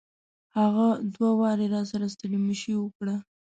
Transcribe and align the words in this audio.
هغه 0.57 0.87
دوه 1.15 1.29
واري 1.39 1.67
راسره 1.73 2.05
ستړي 2.13 2.37
مشي 2.47 2.73
وکړه. 2.77 3.15